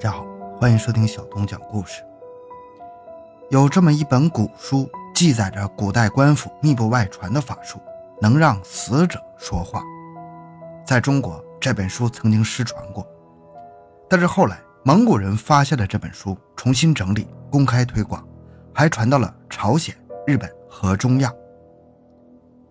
[0.00, 0.24] 大家好，
[0.58, 2.02] 欢迎收听小东讲故事。
[3.50, 7.78] 有这么一本古书，记载着古代官府密不外传的法术，
[8.18, 9.82] 能让死者说话。
[10.86, 13.06] 在中国，这本书曾经失传过，
[14.08, 18.26] 但是后来蒙古人发现了这本书，重新整理，公开推广，
[18.72, 19.94] 还传到了朝鲜、
[20.26, 21.30] 日本和中亚。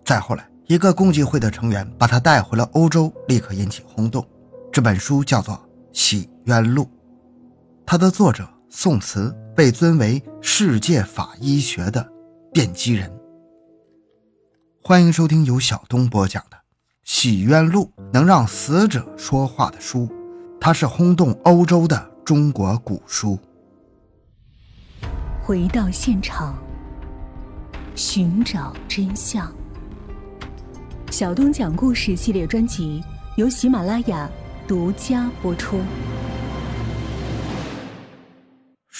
[0.03, 4.27] 再后来，一个共济会的成员把它带回了欧洲，立刻引起轰动。
[4.71, 5.53] 这本书叫做
[5.93, 6.85] 《洗冤录》。
[7.91, 12.07] 它的作者宋慈被尊为世界法医学的
[12.53, 13.11] 奠基人。
[14.79, 16.57] 欢迎收听由小东播讲的
[17.03, 20.07] 《洗冤录》，能让死者说话的书，
[20.61, 23.39] 它是轰动欧洲的中国古书。
[25.41, 26.55] 回到现场，
[27.95, 29.51] 寻找真相。
[31.09, 33.03] 小东讲故事系列专辑
[33.35, 34.29] 由喜马拉雅
[34.67, 35.79] 独家播出。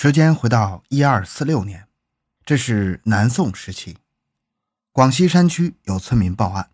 [0.02, 1.86] 时间回到一二四六年，
[2.46, 3.98] 这是南宋时期，
[4.94, 6.72] 广西山区有村民报案，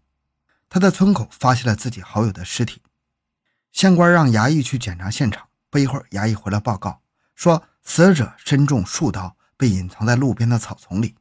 [0.70, 2.84] 他在村口发现了自己好友的尸体。
[3.72, 7.02] 县官让衙役去检查现场，不一会儿，衙役回来报告
[7.34, 11.16] 说，死者身中数刀，被隐藏在路边的草丛里，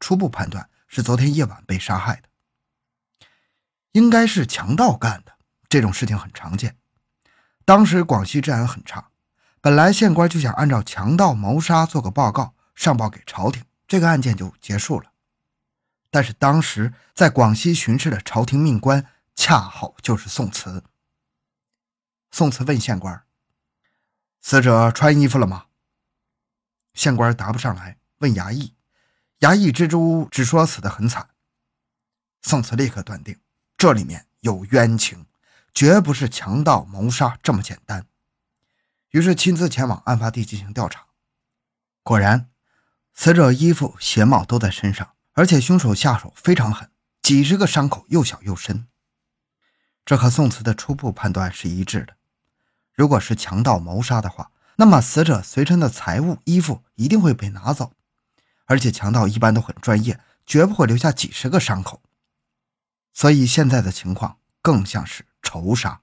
[0.00, 2.28] 初步判断是昨天夜晚被杀害的，
[3.92, 5.32] 应该是强盗干的。
[5.70, 6.76] 这种事情很常见，
[7.64, 9.08] 当时广西治安很差。
[9.62, 15.12] 本来县官就想按照强盗谋杀做个报告上报给朝廷，这个案件就结束了。
[16.10, 20.82] 但是当时在广西巡视的朝廷命官恰好就是宋慈。
[22.32, 23.22] 宋慈问县官
[24.42, 25.66] ：“死者穿衣服了吗？”
[26.92, 28.74] 县官答不上来，问衙役，
[29.38, 31.30] 衙役支支吾吾只说死得很惨。
[32.42, 33.38] 宋慈立刻断定
[33.76, 35.24] 这里面有冤情，
[35.72, 38.04] 绝不是强盗谋杀这么简单。
[39.12, 41.06] 于是亲自前往案发地进行调查，
[42.02, 42.50] 果然，
[43.12, 48.88] 死者衣服、鞋帽都在身上，而且凶手下手非常狠，几十个伤口又小又深。
[50.06, 52.16] 这和宋慈的初步判断是一致的。
[52.94, 57.92] 如果是强盗谋杀的话，那么死者随身的财物、衣服一定会被拿走，
[58.64, 62.02] 而且强盗一般都很专业，绝不会留下几十个伤口。
[63.12, 66.00] 所以现在的情况更像是仇杀。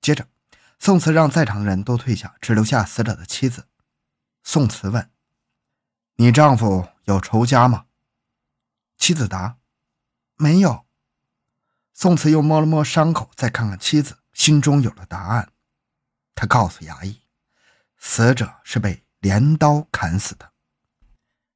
[0.00, 0.28] 接着。
[0.84, 3.68] 宋慈让在场的人都退下，只留下死者的妻子。
[4.42, 5.08] 宋慈问
[6.18, 7.84] ：“你丈夫有仇家吗？”
[8.98, 9.58] 妻子答
[10.34, 10.84] ：“没有。”
[11.94, 15.52] 宋慈又摸了摸伤口，再看看妻子，心中有了答案。
[16.34, 17.20] 他告诉衙役
[17.96, 20.50] ：“死者是被镰刀砍死的。”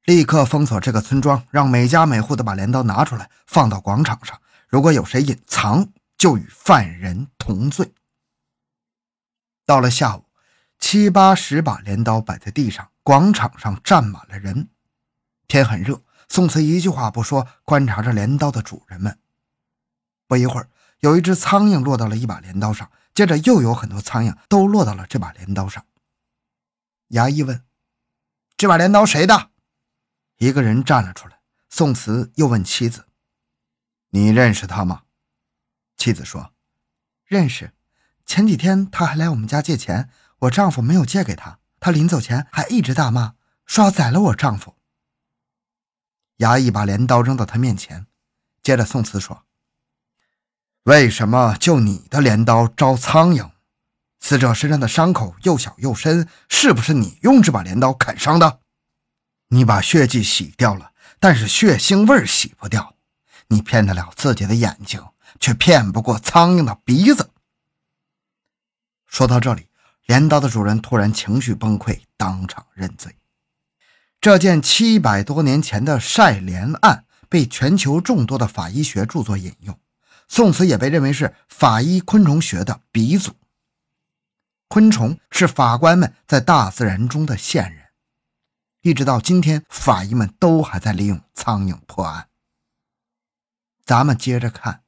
[0.07, 4.41] 立刻封锁这个村庄，让每家每户都把镰刀拿出来，放到广场上。
[4.69, 7.93] 如果有谁隐藏，就与犯人同罪。
[9.67, 10.23] 到了下午，
[10.79, 14.69] 七八十把镰刀摆在地上，广场上站满了人。
[15.45, 19.19] 天很热，宋慈一句话不说，观察着镰刀的主人们。
[20.25, 20.69] 不一会儿，
[21.01, 25.85] 有一只苍蝇落到了一把镰刀上，接着又有很多苍蝇都落到了这把镰刀上。
[27.09, 27.65] 衙役问
[28.55, 29.51] ：“这把镰刀谁的？”
[30.39, 31.41] 一个人站了出来。
[31.69, 33.05] 宋慈又问妻子
[34.11, 35.03] ：“你认识他吗？”
[35.97, 36.53] 妻子说
[37.27, 37.73] ：“认识。”
[38.27, 44.75] 前几天他还来我们家借钱，我丈夫没有借给他，他临走前还一直大骂，说要宰了我丈夫。
[46.39, 48.05] 衙役把镰刀扔到他面前，
[48.61, 49.45] 接着宋慈说
[50.83, 53.49] ：“为什么就你的镰刀招苍蝇？
[54.19, 58.59] 死者身上的伤口又小又深，是不是你用这把镰刀砍伤的？
[59.47, 62.97] 你把血迹洗掉了，但是血腥味洗不掉。
[63.47, 65.01] 你骗得了自己的眼睛，
[65.39, 67.31] 却骗不过苍蝇的鼻子。”
[69.17, 69.67] 说到这里，
[70.05, 73.15] 镰刀的主人突然情绪崩溃，当场认罪。
[74.21, 79.75] 这件七百多年前的晒镰案被全球众多的法医学著作引用，
[80.27, 83.31] 宋慈也被认为是法医昆虫学的鼻祖。
[84.67, 87.85] 昆虫是法官们在大自然中的线人，
[88.81, 92.27] 一直到今天，法医们都还在利用苍蝇破案。
[93.83, 94.83] 咱们接着看，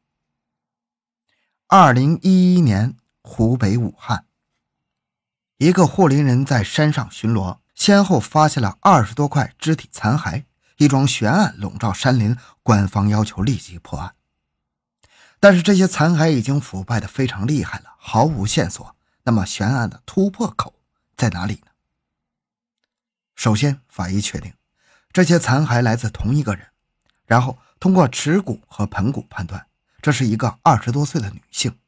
[1.65, 2.95] 二零一一年。
[3.21, 4.25] 湖北武汉，
[5.57, 10.45] 一个护林人在山上巡逻，先后发现了二十多块肢体残骸，
[10.77, 12.37] 一桩悬案笼罩山林。
[12.61, 14.13] 官方要求立即破案，
[15.39, 18.95] 但是这些残骸已经腐败的非常厉害了，毫无线索。
[19.23, 20.75] 那么悬案的突破口
[21.15, 21.71] 在哪里呢？
[23.35, 24.53] 首先，法医确定
[25.11, 26.67] 这些残骸来自同一个人，
[27.25, 29.65] 然后通过耻骨和盆骨判断，
[29.99, 31.78] 这是一个二十多岁的女性。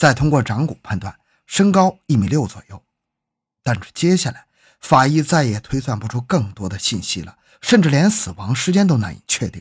[0.00, 2.82] 再通过掌骨判断，身高一米六左右，
[3.62, 4.46] 但是接下来，
[4.80, 9.60] 法医再也推算不出更多的信息了，甚至连死亡时间都难以确定。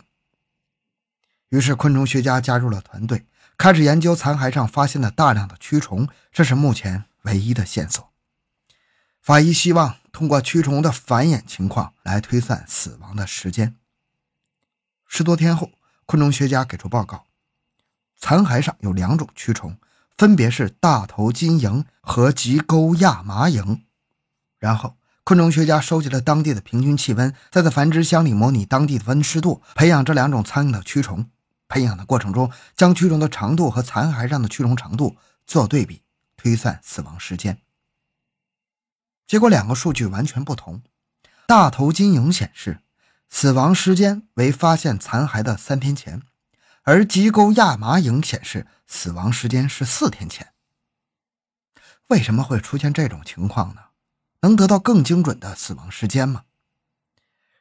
[1.50, 3.26] 于是，昆虫学家加入了团队，
[3.58, 8.10] 开始研究残骸上发现的大量的蛆虫，这是目前唯一的线索。
[9.22, 13.76] 法医希望通过蛆虫的繁衍情况来推算死亡的时间。
[15.06, 15.70] 十多天后，
[16.06, 17.26] 昆虫学家给出报告：
[18.16, 19.78] 残骸上有两种蛆虫，
[20.20, 23.84] 分别是大头金蝇和棘钩亚麻蝇。
[24.58, 31.30] 然后，昆虫学家收集了当地的平均气温，再在繁殖箱里模拟当地的温湿度，培养这两种苍蝇的蛆虫。
[31.70, 35.16] 培养的过程中，将蛆虫的长度和残骸上的蛆虫长度
[35.48, 36.02] 做对比，
[36.36, 37.62] 推算死亡时间。
[39.26, 40.82] 结果两个数据完全不同。
[41.48, 42.82] 大头金蝇显示
[43.30, 46.22] 死亡时间为发现残骸的三天前，
[46.90, 50.54] 而棘钩亚麻蝇显示死亡时间是四天前。
[52.08, 53.82] 为什么会出现这种情况呢？
[54.42, 56.46] 能得到更精准的死亡时间吗？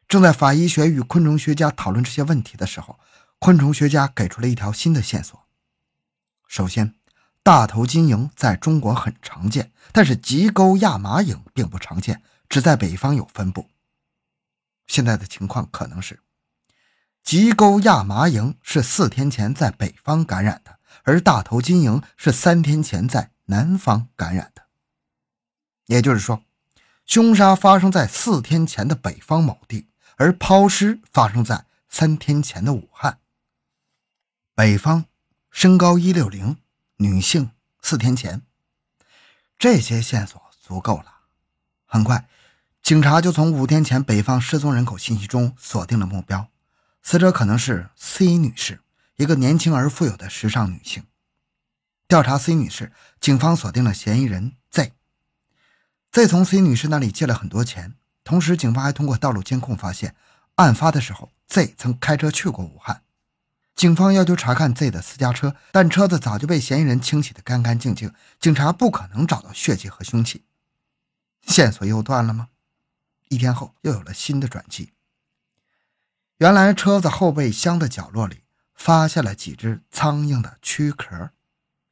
[0.08, 2.98] 正在法医学与昆虫学家讨论这些问题的时候。
[3.38, 5.38] 昆虫学家给出了一条新的线索。
[6.46, 6.94] 首先，
[7.42, 13.68] 大头金蝇在中国很常见，但是棘沟亚麻蝇并不常见，只在北方有分布。
[14.86, 16.18] 现在的情况可能是，
[17.28, 24.62] 吉沟亚麻蝇是四天前在北方感染的，而大头金蝇是三天前在南方感染的。
[25.84, 26.42] 也就是说，
[27.04, 33.18] 凶杀发生在四天前的北方某地，而抛尸发生在三天前的武汉。
[34.54, 35.04] 北方，
[35.50, 36.56] 身高一六零，
[36.96, 37.50] 女性，
[37.82, 38.40] 四天前。
[39.58, 41.16] 这些线索足够了。
[41.84, 42.26] 很快，
[42.80, 46.48] 警察就从五天前北方失踪人口信息中锁定了目标，
[47.10, 48.82] 死者可能是 C 女士，
[49.16, 51.04] 一个年轻而富有的时尚女性。
[52.06, 54.92] 调查 C 女士，警方锁定了嫌疑人 Z。
[56.12, 57.94] Z 从 C 女士那里借了很多钱，
[58.24, 60.14] 同时警方还通过道路监控发现，
[60.56, 63.02] 案发的时候 Z 曾开车去过武汉。
[63.74, 70.44] 警方要求查看 Z 的私家车，但车子早就被嫌疑人清洗得干干净净，警察不可能找到血迹和凶器。
[71.40, 72.48] 线索又断了吗？
[73.30, 74.92] 一天后又有了新的转机。
[76.38, 78.44] 原来车子后备箱的角落里
[78.74, 81.30] 发现了几只苍蝇的躯壳，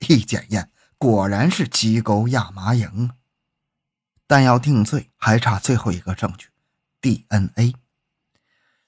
[0.07, 3.11] 一检验果然是鸡钩亚麻蝇。
[4.29, 6.51] 但要定罪还差最后一个证据
[7.03, 7.75] ——DNA。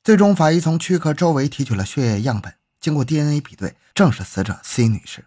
[0.05, 2.55] 最终，法医从躯壳周围提取了血液样本。
[2.79, 5.27] 经过 DNA 比对，正是死者 C 女士。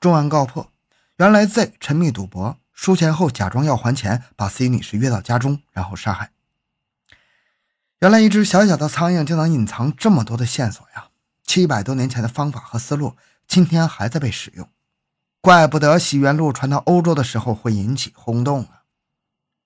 [0.00, 0.72] 重案告破，
[1.18, 6.30] 原来 Z 沉迷赌博，输钱后假装要还钱，把 C 女士约到家中，然后杀害。
[8.00, 11.08] 原来一只小小的苍蝇就能隐藏这么多的线索呀！
[11.42, 13.16] 七百多年前的方法和思路，
[13.48, 14.68] 今天还在被使用，
[15.40, 18.82] 怪不得洗冤录传到欧洲的时候会引起轰动啊！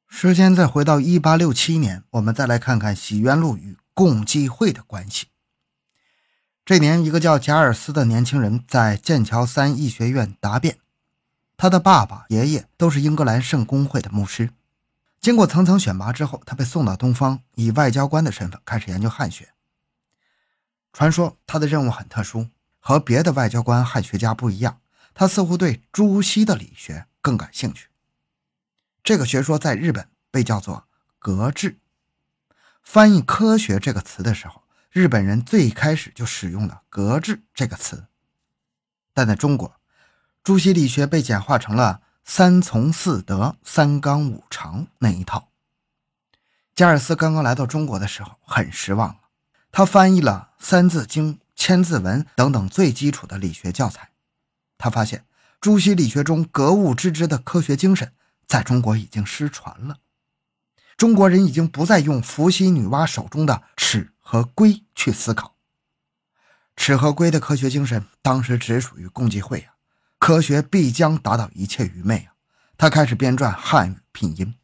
[0.08, 5.26] 时间再回到一八六七年，我们再来看看洗冤录与共济会的关系。
[6.64, 10.78] 这年，一个叫贾尔斯的年轻人在剑桥三医学院答辩。
[11.58, 14.50] 他的爸爸、爷爷都是英格兰圣公会的牧师。
[15.22, 19.54] 经过层层选拔之后，他被送到东方，以外交官的身份开始研究汉学。
[20.92, 22.48] 传说他的任务很特殊，
[22.80, 24.80] 和别的外交官汉学家不一样，
[25.14, 27.88] 他似乎对朱熹的理学更感兴趣。
[29.04, 30.88] 这个学说在日本被叫做
[31.20, 31.78] “格致”。
[32.82, 34.60] 翻译“科学”这个词的时候。
[34.90, 38.08] 日本人最开始就使用了“格致”这个词，
[39.14, 39.80] 但在中国，
[40.44, 45.48] 朱熹理学被简化成了“三从四德、三纲五常”那一套。
[46.74, 49.16] 加尔斯刚刚来到中国的时候很失望，
[49.70, 54.10] 他翻译了《三字经》《千字文》等等最基础的理学教材，
[54.78, 55.24] 他发现
[55.60, 58.12] 朱熹理学中格物致知的科学精神
[58.46, 59.98] 在中国已经失传了，
[60.96, 64.08] 中国人已经不再用伏羲女娲手中的尺。
[64.24, 65.56] 和龟去思考，
[66.74, 69.74] 尺和龟的科学精神当时只属于共济会啊！
[70.22, 72.34] 科学必将打倒一切愚昧啊！
[72.78, 74.54] 他开始编撰汉语拼音，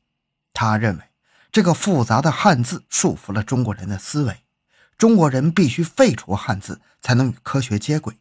[0.53, 1.03] 他认为
[1.50, 4.45] 这个复杂的汉字束缚了中国人的思维，
[4.97, 8.21] 中国人必须废除汉字才能与科学接轨。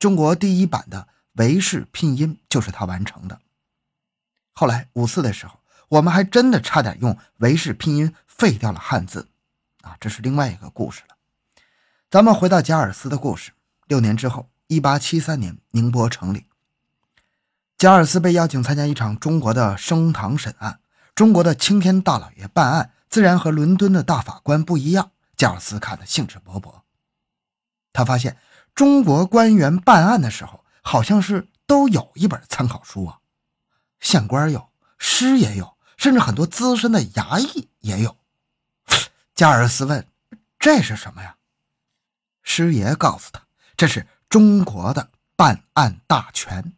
[0.00, 3.38] 中国第一版的韦氏拼音就是他完成的。
[4.52, 9.28] 后来五四的时候，我们还真的差点用韦氏拼音废掉了汉字。
[9.82, 11.14] 啊，这是另外一个故事了。
[12.10, 13.52] 咱们回到贾尔斯的故事。
[13.86, 16.46] 六年之后，一八七三年，宁波城里，
[17.76, 20.78] 加尔斯被邀请参加一场中国的升堂审案。
[21.12, 25.10] 中国的青天大老爷办案，自然和伦敦的大法官不一样。
[25.36, 26.82] 加尔斯看得兴致勃勃。
[27.92, 28.36] 他发现
[28.72, 33.18] 中国官员办案的时候，好像是都有一本参考书啊。
[33.98, 38.16] 县官有，师也有，甚至很多资深的衙役也有。
[39.34, 40.06] 加尔斯问
[40.60, 41.34] ：“这是什么呀？”
[42.44, 43.42] 师爷告诉他
[43.76, 46.72] ：“这是中国的办案大全。”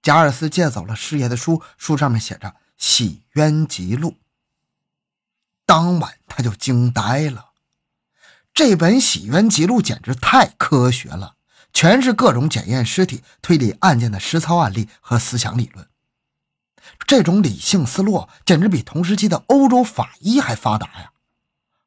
[0.00, 4.10] 贾尔斯借走了师爷的书，书上面写着《洗冤集录》。
[5.64, 7.52] 当晚他就惊呆了，
[8.52, 11.36] 这本《洗冤集录》简直太科学了，
[11.72, 15.88] 全是各种检验尸体、推理案件的实操案例和思想理论。
[17.06, 21.12] 这种理性思路简直比同时期的欧洲法医还发达呀！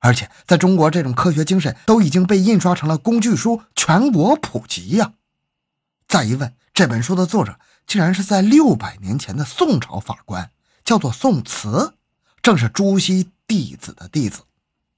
[0.08, 5.16] 而且在中国，这种科学精神都已经被印刷成了工具书，全国普及呀。
[6.08, 10.52] 再一问，这本书的作者竟然是在六百年前的宋朝法官，
[10.86, 11.96] 叫做宋慈，
[12.42, 13.32] 正是朱熹。
[13.46, 14.42] 弟子的弟子，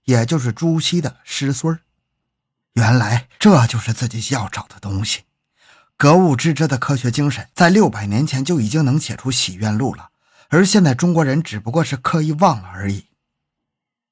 [0.05, 1.81] 也就是朱熹的师孙儿
[2.73, 5.25] 原来这就是自己要找的东西。
[5.95, 10.09] 格物致知的科学精神，在六百年前就已经能写出《洗冤录》了，
[10.47, 13.05] 而现在中国人只不过是刻意忘了而已。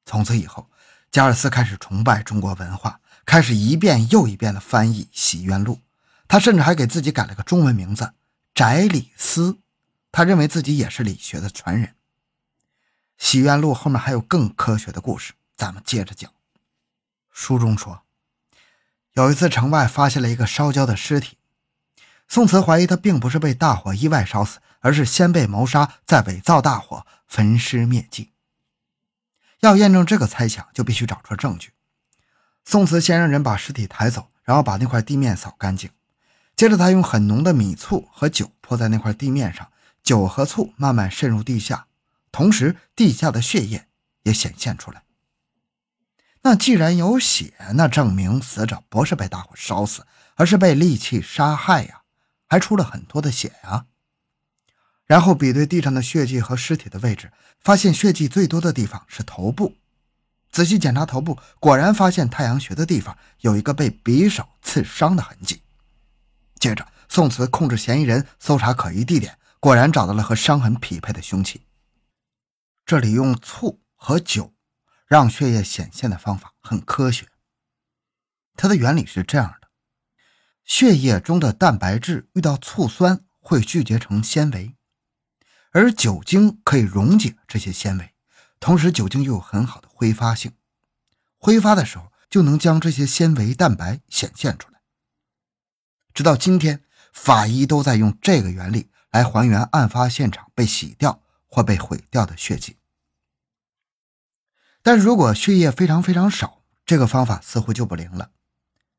[0.06, 0.70] 从此以后，
[1.12, 5.76] 加尔斯开始崇拜中国文化，开始一遍又一遍地翻译《洗冤录》。
[6.28, 8.14] 他甚至还给自己改了个中文名字——
[8.54, 9.60] 翟理斯。
[10.12, 11.90] 他认为自己也是理学的传人。
[13.18, 16.32] 《洗冤录》后面还有更科学的故事，咱们接着讲。
[17.32, 18.02] 书中说，
[19.14, 21.38] 有一次城外发现了一个烧焦的尸体，
[22.28, 28.32] 宋慈怀疑他并不是被大火意外烧死，而是先被谋杀，再伪造大火焚尸灭迹。
[29.62, 31.72] 要验证这个猜想，就必须找出证据。
[32.64, 35.90] 宋慈先让人把尸体抬走，然后把那块地面扫干净，
[36.56, 39.72] 接着他用很浓的米醋和酒泼在那块地面上，
[40.04, 41.88] 酒和醋慢慢渗入地下。
[42.32, 43.88] 同时，地下的血液
[44.24, 45.04] 也显现出来。
[46.44, 52.02] 那既然有血，那证明死者不是被大火烧死，而是被利器杀害呀，
[52.48, 53.86] 还出了很多的血呀。
[55.08, 59.78] 然后比对地上的血迹和尸体的位置，发现血迹最多的地方是头部。
[60.52, 65.62] 仔细检查头部，果然发现太阳穴的地方有一个被匕首刺伤的痕迹。
[66.60, 71.62] 接着，宋慈控制嫌疑人，搜查可疑地点，果然找到了和伤痕匹配的凶器。
[72.86, 74.54] 这里用醋和酒
[75.06, 77.28] 让血液显现的方法很科学。
[78.56, 79.68] 它的原理是这样的：
[80.66, 84.74] 血液中的蛋白质遇到醋酸会聚结成纤维，
[85.72, 88.14] 而酒精可以溶解这些纤维，
[88.60, 90.54] 同时酒精又有很好的挥发性，
[91.38, 94.80] 挥发的时候就能将这些纤维蛋白显现出来。
[96.14, 101.22] 直到今天，法医都在用这个原理来还原案发现场被洗掉。
[101.50, 102.76] 或被毁掉的血迹，
[104.84, 108.32] 但如果血液非常非常少，这个方法似乎就不灵了。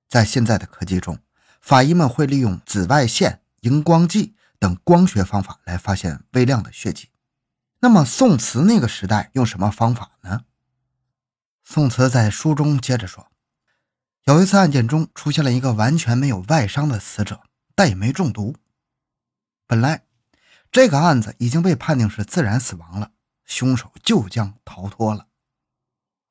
[0.08, 1.18] 在现在的科技中，
[1.60, 7.10] 法医们会利用紫外线、荧光剂等光学方法来发现微量的血迹。
[7.80, 10.44] 那么宋慈那个时代用什么方法呢？
[11.64, 13.30] 宋慈在书中接着说，
[14.24, 17.42] 有一次案件中出现了一个完全没有外伤的死者，
[17.74, 18.56] 但也没中毒。
[19.66, 20.04] 本来。
[20.70, 23.12] 这个案子已经被判定是自然死亡了，
[23.46, 25.28] 凶手就将逃脱了。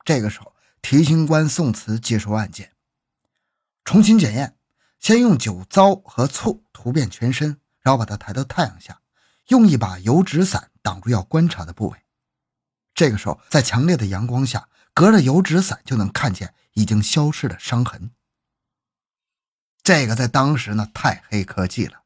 [0.06, 2.74] 这个时候，提刑官宋慈接受案件，
[3.84, 4.56] 重新检验，
[5.00, 9.00] 先用酒糟和醋涂遍全身，然后把他抬到太阳下，
[9.48, 11.98] 用一把油纸伞挡住要观察的部位。
[12.94, 18.12] 这个时候，在强烈的阳光下，隔着油纸伞就能看见已经消失的伤痕。
[19.82, 22.02] 这个在当时呢，太黑科技了。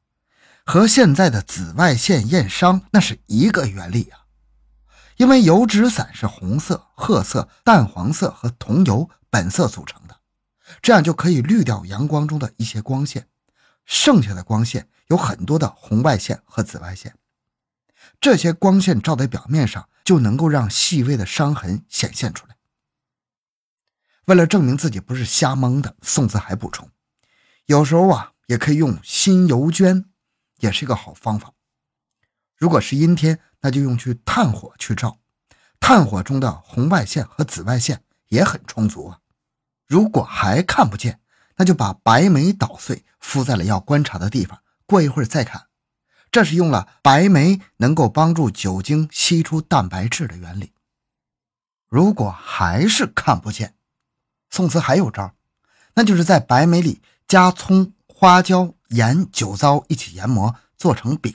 [0.64, 4.26] 和现在的紫外线验伤那是一个原理啊，
[5.18, 10.20] 因为油纸伞是红色、褐色、淡黄色和桐油本色组成的，
[10.80, 13.28] 这样就可以滤掉阳光中的一些光线，
[13.86, 17.16] 剩下的光线有很多的红外线和紫外线，
[18.20, 22.56] 这些光线照在表面上就能够让细微的伤痕显现出来。
[24.26, 26.90] 为了证明自己不是瞎蒙的，宋子还补充，
[27.66, 30.06] 有时候啊也可以用新油绢。
[30.62, 31.52] 也是一个好方法。
[32.56, 35.18] 如果是阴天，那就用去炭火去照，
[35.80, 39.22] 炭火中的红外线和紫外线也很充足啊。
[39.88, 41.20] 如果还看不见，
[41.62, 45.68] 那就把白梅捣碎敷在了要观察的地方，过一会儿再看。
[46.32, 50.74] 这是用了白梅能够帮助酒精吸出蛋白质的原理。
[51.88, 53.76] 如果还是看不见，
[54.50, 55.36] 宋慈还有招，
[55.94, 58.74] 那就是在白梅里加葱、花椒。
[58.88, 61.32] 盐、酒糟一起研磨做成饼，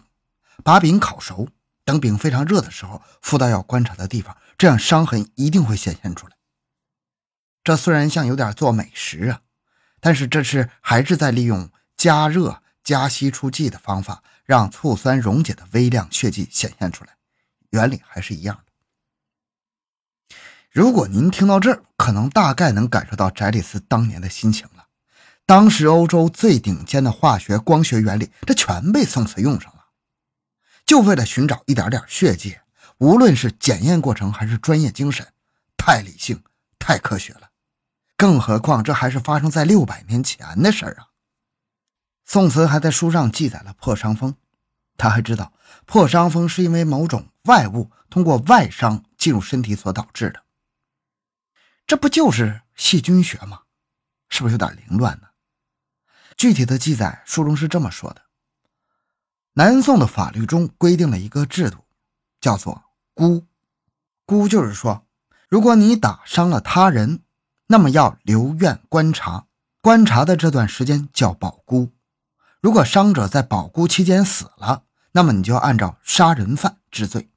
[0.65, 1.49] 把饼烤熟，
[1.85, 6.35] 等饼非常热的时候敷到要观察的地方，这样伤痕一定会显现出来。
[7.63, 9.41] 这虽然像有点做美食啊，
[10.01, 17.17] 但是这是还是在利用加热加吸出剂的方法，让醋酸溶解的微量血迹显现出来，
[17.71, 18.63] 原理还是一样的。
[20.71, 24.87] 如果您听到这儿，可能大概能感受到翟里斯当年的心情了。
[25.47, 29.87] 当时欧洲最顶尖的化学、光学原理，这全被宋慈用上了，
[30.85, 32.59] 就为了寻找一点点血迹。
[32.99, 35.27] 无论是检验过程还是专业精神，
[35.77, 36.43] 太理性、
[36.79, 37.46] 太科学了。
[38.17, 41.09] 更何况这还是发生在六百年前的事儿啊！
[42.25, 44.35] 宋慈还在书上记载了破伤风，
[44.97, 45.53] 他还知道
[45.85, 50.43] 破伤风是因为某种外物通过外伤进入身体所导致的。
[51.87, 53.63] 这不就是细菌学吗？
[54.29, 55.29] 是不是有点凌乱呢？
[56.37, 58.23] 具体的记载书中是这么说的：
[59.53, 61.85] 南宋的法律中规定了一个制度，
[62.41, 62.83] 叫做。
[63.15, 63.47] 孤，
[64.27, 65.07] 孤就是说，
[65.49, 67.23] 如果你打伤了他人，
[67.69, 69.47] 那么要留院观察，
[69.81, 71.93] 观察的这段时间叫保孤。
[72.61, 77.29] 如果伤者在保孤期间死了，那么你就要按照杀人犯治罪。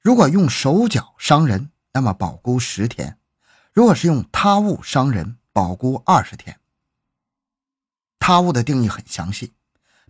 [0.00, 3.16] 如果用手脚伤人，那么保孤十天；
[3.72, 6.60] 如果是用他物伤人，保孤二十天。
[8.18, 9.52] 他物的定义很详细，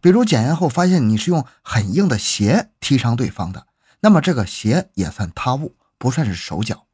[0.00, 3.66] 比如检验后发现你是用很硬的鞋踢伤对方的。
[4.00, 6.85] 那么这个鞋也算他物，不算是手脚。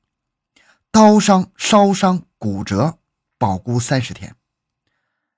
[0.93, 2.99] 刀伤、烧伤、骨折，
[3.39, 4.37] 保固三十天。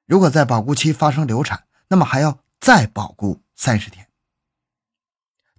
[0.05, 4.09] 如果在保固期发生流产，那么还要再保固三十天。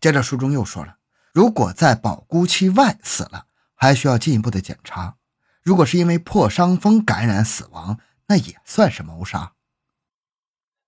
[0.02, 0.98] 接着书中又说了，
[1.32, 5.16] 如果在保固期外死了，还需要进一步的检查。
[5.64, 7.98] 如果是因为破伤风感染死亡，
[8.28, 9.54] 那也算是谋杀。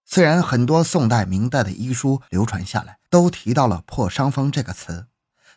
[0.04, 5.08] 虽然很多宋代、明代的医书流传下来，都提到了破伤风这个词，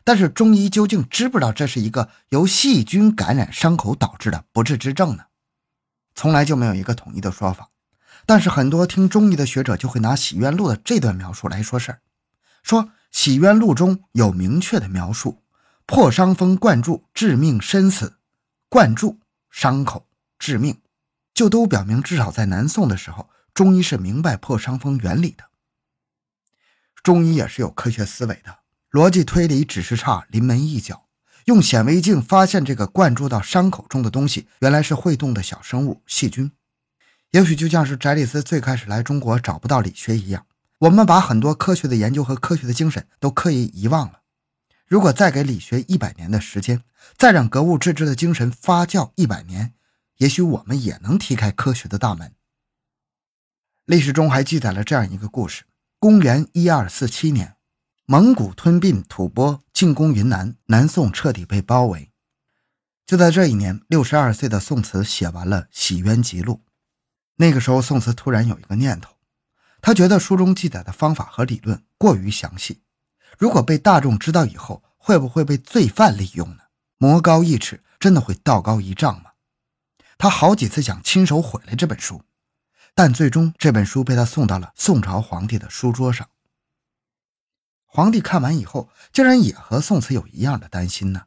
[0.04, 5.24] 但是中医究竟知不知道这是一个由细菌感染伤口导致的不治之症呢？
[6.14, 7.70] 从来就没有一个统一的说法。
[8.26, 12.00] 但是很多听中医的学者就会拿《洗冤录》的这段描述来说事儿，
[12.62, 15.42] 说《洗冤录》中有明确的描述：
[15.86, 18.18] 破伤风灌注致命身死，
[18.68, 19.18] 灌注
[19.50, 20.06] 伤口
[20.38, 20.80] 致命，
[21.32, 23.30] 就都表明至少在南宋的时候。
[23.52, 25.44] 中医是明白破伤风原理的，
[27.02, 28.59] 中医也是有科学思维的，
[28.90, 31.06] 逻辑推理只是差临门一脚。
[31.46, 36.52] 用显微镜发现这个灌注到伤口中的东西，原来是会动的小生物细菌。
[37.30, 40.46] 也许就像是翟里斯最开始来中国找不到理学一样，
[40.80, 44.20] 我们把很多科学的研究和科学的精神都刻意遗忘了。
[44.86, 46.82] 如果再给理学一百年的时间，
[47.16, 49.72] 再让格物致知的精神发酵一百年，
[50.18, 52.34] 也许我们也能踢开科学的大门。
[53.86, 55.62] 历史中还记载了这样一个故事：
[55.98, 57.54] 公元一二四七年，
[58.12, 62.10] 蒙古吞并吐蕃，进攻云南，南宋彻底被包围。
[63.06, 66.54] 就在这一年，六十二岁的宋慈写完了《洗冤集录》。
[67.36, 69.14] 那个时候，宋慈突然有一个念头，
[69.80, 72.82] 他觉得书中记载的方法和理论过于详细，
[73.38, 76.62] 如果被大众知道以后，会不会被罪犯利用呢？
[76.98, 79.30] 魔高一尺，真的会道高一丈吗？
[80.18, 82.20] 他好几次想亲手毁了这本书。
[82.92, 86.28] 但最终，这本书被他送到了宋朝皇帝的书桌上。
[87.92, 91.22] 皇帝看完以后，竟然也和宋慈有一样的担心呢。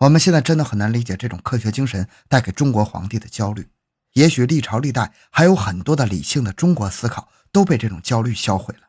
[0.00, 3.70] 我们现在真的很难理解这种科学精神带给中国皇帝的焦虑。
[4.12, 8.88] 也许历朝历代还有很多的理性的中国思考都被这种焦虑销毁了。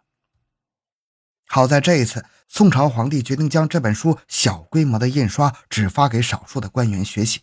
[1.48, 7.41] 好在这一次，宋朝皇帝决定将这本书小规模的印刷，只发给少数的官员学习。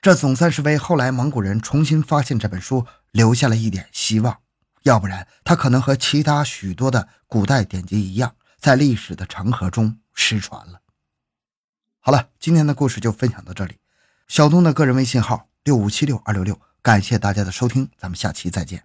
[0.00, 4.38] 这总算是为后来蒙古人重新发现这本书留下了一点希望，
[4.84, 10.80] 要不然他可能和其他许多的古代典籍一样，在历史的长河中失传了。
[12.00, 13.78] 好了，今天的故事就分享到这里。
[14.28, 18.82] 小东的个人微信号六五七六二六六，感谢大家的收听，咱们下期再见。